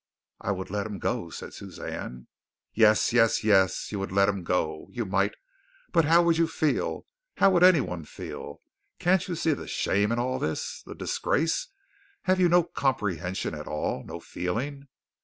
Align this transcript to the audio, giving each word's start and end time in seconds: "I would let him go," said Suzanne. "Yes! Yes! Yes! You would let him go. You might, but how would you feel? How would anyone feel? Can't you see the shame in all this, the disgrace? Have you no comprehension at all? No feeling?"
"I 0.39 0.51
would 0.51 0.71
let 0.71 0.87
him 0.87 0.97
go," 0.97 1.29
said 1.29 1.53
Suzanne. 1.53 2.25
"Yes! 2.73 3.13
Yes! 3.13 3.43
Yes! 3.43 3.91
You 3.91 3.99
would 3.99 4.11
let 4.11 4.29
him 4.29 4.43
go. 4.43 4.87
You 4.89 5.05
might, 5.05 5.35
but 5.91 6.05
how 6.05 6.23
would 6.23 6.39
you 6.39 6.47
feel? 6.47 7.05
How 7.37 7.51
would 7.51 7.61
anyone 7.61 8.05
feel? 8.05 8.61
Can't 8.97 9.27
you 9.27 9.35
see 9.35 9.53
the 9.53 9.67
shame 9.67 10.11
in 10.11 10.17
all 10.17 10.39
this, 10.39 10.81
the 10.87 10.95
disgrace? 10.95 11.67
Have 12.23 12.39
you 12.39 12.49
no 12.49 12.63
comprehension 12.63 13.53
at 13.53 13.67
all? 13.67 14.03
No 14.03 14.19
feeling?" 14.19 14.87